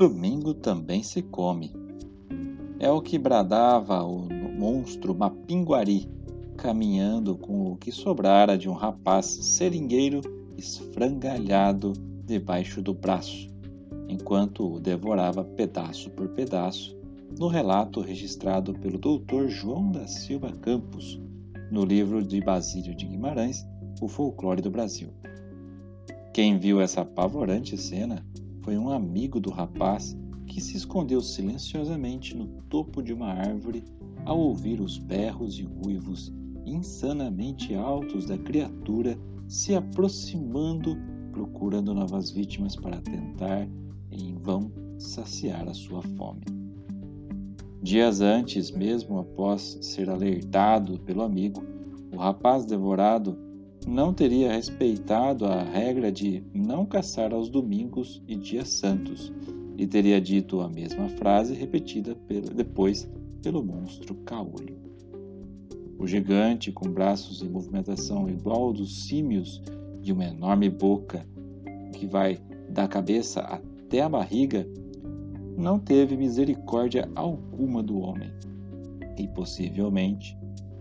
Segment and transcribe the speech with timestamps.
[0.00, 1.74] Domingo também se come.
[2.78, 4.26] É o que bradava o
[4.58, 6.08] monstro Mapinguari,
[6.56, 10.22] caminhando com o que sobrara de um rapaz seringueiro
[10.56, 11.92] esfrangalhado
[12.24, 13.50] debaixo do braço,
[14.08, 16.96] enquanto o devorava pedaço por pedaço,
[17.38, 19.48] no relato registrado pelo Dr.
[19.48, 21.20] João da Silva Campos,
[21.70, 23.66] no livro de Basílio de Guimarães,
[24.00, 25.10] O Folclore do Brasil.
[26.32, 28.24] Quem viu essa apavorante cena
[28.62, 33.84] foi um amigo do rapaz que se escondeu silenciosamente no topo de uma árvore
[34.24, 36.32] ao ouvir os berros e uivos
[36.66, 39.18] insanamente altos da criatura
[39.48, 40.96] se aproximando,
[41.32, 43.68] procurando novas vítimas para tentar,
[44.10, 46.42] em vão, saciar a sua fome.
[47.82, 51.62] Dias antes, mesmo após ser alertado pelo amigo,
[52.12, 53.38] o rapaz devorado
[53.86, 59.32] não teria respeitado a regra de não caçar aos domingos e dias santos
[59.76, 62.14] e teria dito a mesma frase repetida
[62.54, 63.10] depois
[63.42, 64.76] pelo monstro caolho.
[65.98, 69.62] O gigante, com braços em movimentação igual ao dos símios
[70.02, 71.26] e uma enorme boca
[71.94, 74.66] que vai da cabeça até a barriga,
[75.56, 78.30] não teve misericórdia alguma do homem.
[79.18, 80.38] E possivelmente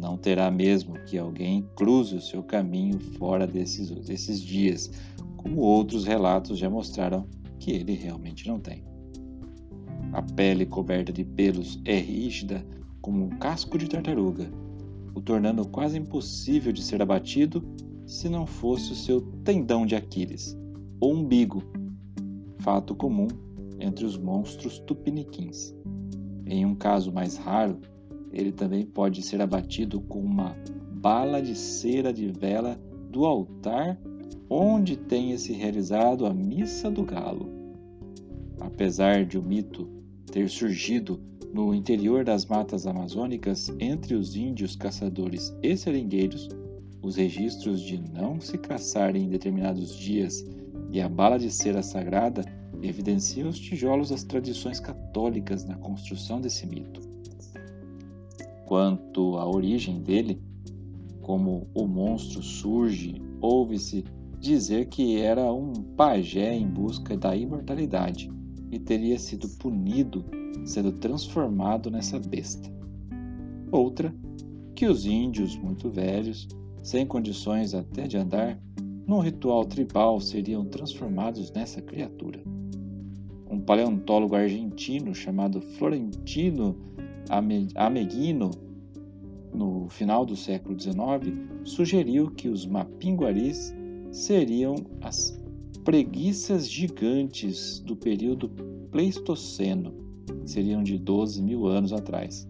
[0.00, 4.90] não terá mesmo que alguém cruze o seu caminho fora desses, desses dias,
[5.36, 7.26] como outros relatos já mostraram
[7.58, 8.84] que ele realmente não tem.
[10.12, 12.64] A pele coberta de pelos é rígida
[13.00, 14.50] como um casco de tartaruga
[15.14, 17.62] o tornando quase impossível de ser abatido
[18.06, 20.56] se não fosse o seu tendão de Aquiles,
[21.00, 21.62] ou umbigo,
[22.58, 23.28] fato comum
[23.78, 25.74] entre os monstros tupiniquins.
[26.46, 27.78] Em um caso mais raro,
[28.32, 30.56] ele também pode ser abatido com uma
[30.92, 33.98] bala de cera de vela do altar
[34.48, 37.48] onde tenha se realizado a missa do galo.
[38.58, 39.88] Apesar de o mito
[40.30, 41.20] ter surgido
[41.52, 46.48] no interior das matas amazônicas, entre os índios caçadores e seringueiros,
[47.02, 50.44] os registros de não se caçar em determinados dias
[50.92, 52.44] e a bala de cera sagrada
[52.82, 57.00] evidenciam os tijolos das tradições católicas na construção desse mito.
[58.70, 60.40] Quanto à origem dele,
[61.22, 64.04] como o monstro surge, ouve-se
[64.38, 68.30] dizer que era um pajé em busca da imortalidade
[68.70, 70.24] e teria sido punido
[70.64, 72.72] sendo transformado nessa besta.
[73.72, 74.14] Outra,
[74.76, 76.46] que os índios muito velhos,
[76.80, 78.56] sem condições até de andar,
[79.04, 82.40] num ritual tribal seriam transformados nessa criatura.
[83.50, 86.76] Um paleontólogo argentino chamado Florentino
[87.30, 88.50] Ameghino,
[89.54, 90.98] no final do século XIX,
[91.64, 93.72] sugeriu que os mapinguaris
[94.10, 95.40] seriam as
[95.84, 98.48] preguiças gigantes do período
[98.90, 99.94] Pleistoceno,
[100.44, 102.48] seriam de 12 mil anos atrás.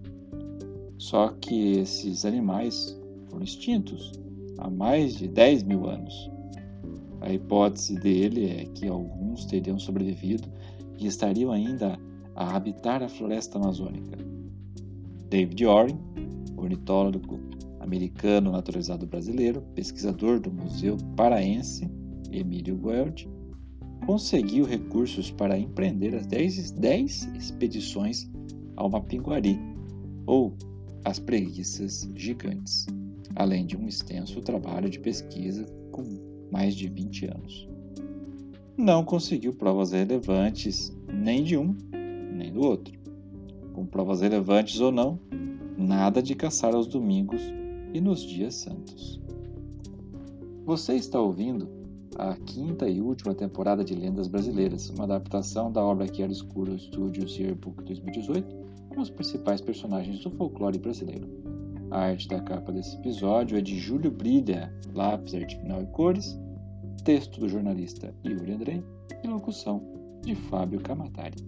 [0.97, 2.99] Só que esses animais
[3.29, 4.13] foram extintos
[4.59, 6.31] há mais de 10 mil anos.
[7.21, 10.49] A hipótese dele é que alguns teriam sobrevivido
[10.99, 11.99] e estariam ainda
[12.35, 14.19] a habitar a floresta amazônica.
[15.31, 15.97] David Oren,
[16.57, 17.39] ornitólogo
[17.79, 21.89] americano naturalizado brasileiro, pesquisador do Museu Paraense
[22.33, 23.29] Emílio Gueld,
[24.05, 28.29] conseguiu recursos para empreender as 10, 10 expedições
[28.75, 29.57] ao Mapinguari,
[30.27, 30.57] ou
[31.05, 32.87] as preguiças gigantes,
[33.37, 36.03] além de um extenso trabalho de pesquisa com
[36.51, 37.69] mais de 20 anos.
[38.77, 41.77] Não conseguiu provas relevantes nem de um
[42.33, 43.00] nem do outro.
[43.81, 45.19] Com provas relevantes ou não,
[45.75, 47.41] nada de caçar aos domingos
[47.95, 49.19] e nos dias santos.
[50.67, 51.67] Você está ouvindo
[52.19, 57.39] a quinta e última temporada de Lendas Brasileiras, uma adaptação da obra Chiaro Escuro Studios
[57.39, 58.55] Yearbook 2018,
[58.91, 61.27] com os principais personagens do folclore brasileiro.
[61.91, 66.39] A arte da capa desse episódio é de Júlio Brilha, lápis, arte final e cores,
[67.03, 68.85] texto do jornalista Yuri Andrei
[69.25, 69.83] e locução
[70.23, 71.39] de Fábio Camatari.